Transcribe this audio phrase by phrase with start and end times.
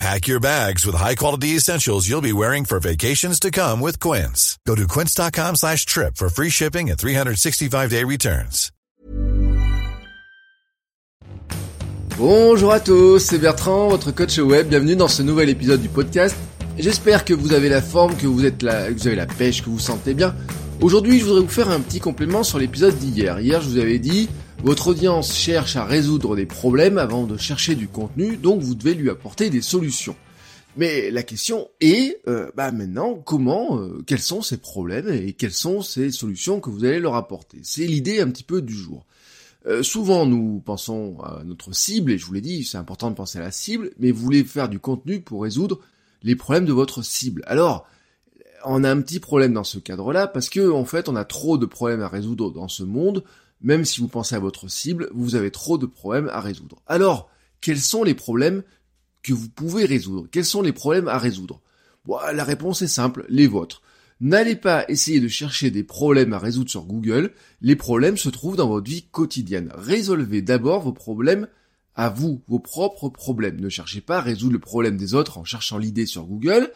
[0.00, 4.58] Pack your bags with high-quality essentials you'll be wearing for vacations to come with Quince.
[4.66, 8.70] Go to quince.com slash trip for free shipping and 365-day returns.
[12.16, 14.68] Bonjour à tous, c'est Bertrand, votre coach web.
[14.68, 16.36] Bienvenue dans ce nouvel épisode du podcast.
[16.78, 19.62] J'espère que vous avez la forme, que vous êtes là, que vous avez la pêche,
[19.62, 20.34] que vous vous sentez bien.
[20.80, 23.40] Aujourd'hui, je voudrais vous faire un petit complément sur l'épisode d'hier.
[23.40, 24.28] Hier, je vous avais dit,
[24.62, 28.94] votre audience cherche à résoudre des problèmes avant de chercher du contenu, donc vous devez
[28.94, 30.16] lui apporter des solutions.
[30.76, 35.52] Mais la question est, euh, bah maintenant, comment, euh, quels sont ces problèmes et quelles
[35.52, 37.60] sont ces solutions que vous allez leur apporter?
[37.62, 39.06] C'est l'idée un petit peu du jour.
[39.66, 43.16] Euh, souvent, nous pensons à notre cible, et je vous l'ai dit, c'est important de
[43.16, 45.80] penser à la cible, mais vous voulez faire du contenu pour résoudre
[46.22, 47.42] les problèmes de votre cible.
[47.46, 47.86] Alors,
[48.64, 51.56] on a un petit problème dans ce cadre-là, parce que, en fait, on a trop
[51.56, 53.24] de problèmes à résoudre dans ce monde,
[53.64, 56.82] même si vous pensez à votre cible, vous avez trop de problèmes à résoudre.
[56.86, 58.62] Alors, quels sont les problèmes
[59.22, 60.28] que vous pouvez résoudre?
[60.30, 61.62] Quels sont les problèmes à résoudre?
[62.04, 63.80] Bon, La réponse est simple, les vôtres.
[64.20, 68.56] N'allez pas essayer de chercher des problèmes à résoudre sur Google, les problèmes se trouvent
[68.56, 69.72] dans votre vie quotidienne.
[69.74, 71.48] Résolvez d'abord vos problèmes
[71.96, 73.60] à vous, vos propres problèmes.
[73.60, 76.70] Ne cherchez pas à résoudre le problème des autres en cherchant l'idée sur Google,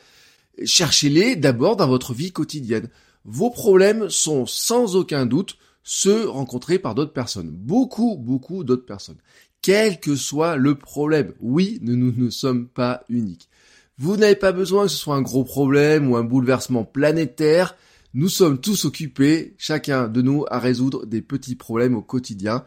[0.64, 2.88] cherchez-les d'abord dans votre vie quotidienne.
[3.24, 5.58] Vos problèmes sont sans aucun doute
[5.90, 7.48] ceux rencontrés par d'autres personnes.
[7.48, 9.16] Beaucoup, beaucoup d'autres personnes.
[9.62, 11.32] Quel que soit le problème.
[11.40, 13.48] Oui, nous, nous ne sommes pas uniques.
[13.96, 17.74] Vous n'avez pas besoin que ce soit un gros problème ou un bouleversement planétaire.
[18.12, 22.64] Nous sommes tous occupés, chacun de nous, à résoudre des petits problèmes au quotidien.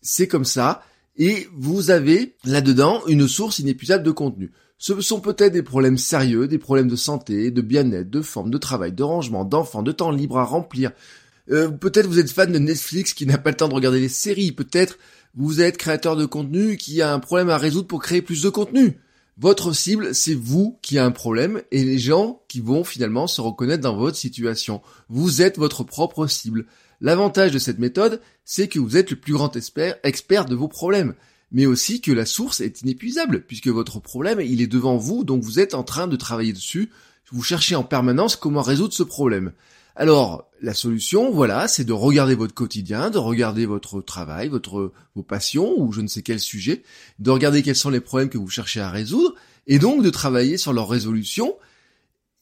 [0.00, 0.84] C'est comme ça.
[1.16, 4.52] Et vous avez là-dedans une source inépuisable de contenu.
[4.78, 8.58] Ce sont peut-être des problèmes sérieux, des problèmes de santé, de bien-être, de forme, de
[8.58, 10.92] travail, de rangement, d'enfants, de temps libre à remplir.
[11.50, 14.08] Euh, peut-être vous êtes fan de Netflix qui n'a pas le temps de regarder les
[14.08, 14.52] séries.
[14.52, 14.98] Peut-être
[15.34, 18.48] vous êtes créateur de contenu qui a un problème à résoudre pour créer plus de
[18.48, 18.98] contenu.
[19.38, 23.40] Votre cible, c'est vous qui a un problème et les gens qui vont finalement se
[23.40, 24.82] reconnaître dans votre situation.
[25.08, 26.66] Vous êtes votre propre cible.
[27.00, 30.68] L'avantage de cette méthode, c'est que vous êtes le plus grand expert, expert de vos
[30.68, 31.14] problèmes,
[31.52, 35.42] mais aussi que la source est inépuisable, puisque votre problème, il est devant vous, donc
[35.42, 36.90] vous êtes en train de travailler dessus,
[37.32, 39.52] vous cherchez en permanence comment résoudre ce problème.
[39.96, 45.22] Alors, la solution, voilà, c'est de regarder votre quotidien, de regarder votre travail, votre, vos
[45.22, 46.82] passions, ou je ne sais quel sujet,
[47.18, 49.34] de regarder quels sont les problèmes que vous cherchez à résoudre,
[49.66, 51.56] et donc de travailler sur leur résolution,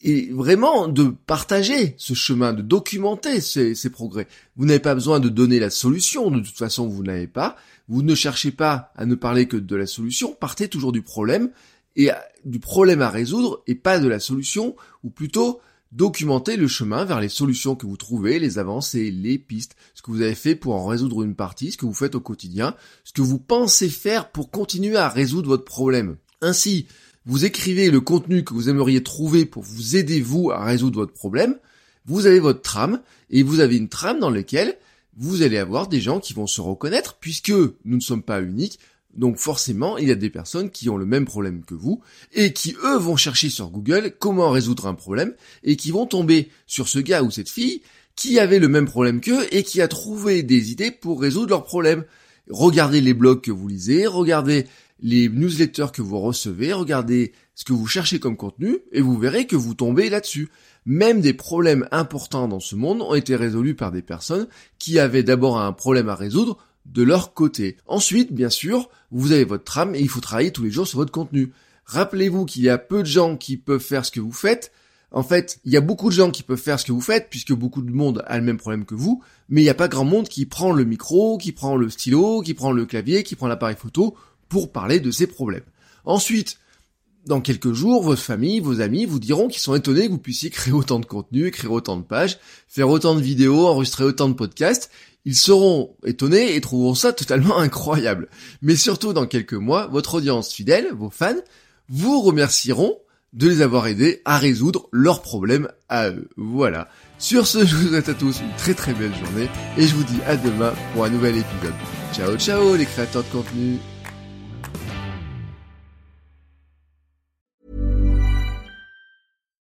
[0.01, 4.29] et vraiment de partager ce chemin, de documenter ces, ces progrès.
[4.57, 7.57] Vous n'avez pas besoin de donner la solution, de toute façon vous n'avez pas.
[7.89, 11.51] Vous ne cherchez pas à ne parler que de la solution, partez toujours du problème,
[11.97, 12.11] et
[12.45, 17.21] du problème à résoudre, et pas de la solution, ou plutôt Documentez le chemin vers
[17.21, 20.75] les solutions que vous trouvez, les avancées, les pistes, ce que vous avez fait pour
[20.75, 24.31] en résoudre une partie, ce que vous faites au quotidien, ce que vous pensez faire
[24.31, 26.16] pour continuer à résoudre votre problème.
[26.43, 26.87] Ainsi,
[27.25, 31.15] vous écrivez le contenu que vous aimeriez trouver pour vous aider vous à résoudre votre
[31.15, 31.56] problème,
[32.05, 33.00] vous avez votre trame,
[33.31, 34.76] et vous avez une trame dans laquelle
[35.16, 38.78] vous allez avoir des gens qui vont se reconnaître, puisque nous ne sommes pas uniques,
[39.19, 42.01] donc forcément, il y a des personnes qui ont le même problème que vous
[42.33, 45.34] et qui eux vont chercher sur Google comment résoudre un problème
[45.65, 47.83] et qui vont tomber sur ce gars ou cette fille
[48.15, 51.65] qui avait le même problème qu'eux et qui a trouvé des idées pour résoudre leur
[51.65, 52.05] problème.
[52.49, 54.67] Regardez les blogs que vous lisez, regardez
[55.01, 59.49] les newsletters que vous recevez, regardez ce que vous cherchez comme contenu et vous verrez
[59.49, 60.49] que vous tombez là-dessus.
[60.87, 64.47] Même des problèmes importants dans ce monde ont été résolus par des personnes
[64.79, 66.56] qui avaient d'abord un problème à résoudre
[66.93, 67.76] de leur côté.
[67.87, 70.99] Ensuite, bien sûr, vous avez votre trame et il faut travailler tous les jours sur
[70.99, 71.53] votre contenu.
[71.84, 74.72] Rappelez-vous qu'il y a peu de gens qui peuvent faire ce que vous faites.
[75.10, 77.28] En fait, il y a beaucoup de gens qui peuvent faire ce que vous faites,
[77.31, 79.88] puisque beaucoup de monde a le même problème que vous, mais il n'y a pas
[79.88, 83.34] grand monde qui prend le micro, qui prend le stylo, qui prend le clavier, qui
[83.34, 84.17] prend l'appareil photo
[84.50, 85.64] pour parler de ses problèmes.
[86.05, 86.58] Ensuite,
[87.26, 90.50] dans quelques jours, votre famille, vos amis vous diront qu'ils sont étonnés que vous puissiez
[90.50, 92.38] créer autant de contenu, écrire autant de pages,
[92.69, 94.91] faire autant de vidéos, enregistrer autant de podcasts,
[95.29, 98.31] ils seront étonnés et trouveront ça totalement incroyable.
[98.63, 101.43] Mais surtout dans quelques mois, votre audience fidèle, vos fans,
[101.91, 102.97] vous remercieront
[103.35, 106.31] de les avoir aidés à résoudre leurs problèmes à eux.
[106.39, 106.89] Voilà.
[107.19, 110.05] Sur ce, je vous souhaite à tous une très très belle journée et je vous
[110.05, 111.75] dis à demain pour un nouvel épisode.
[112.15, 113.77] Ciao ciao les créateurs de contenu.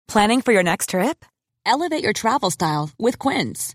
[0.07, 1.25] Planning for your next trip?
[1.65, 3.75] Elevate your travel style with Quince.